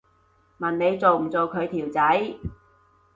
[0.57, 2.33] 問你做唔做佢條仔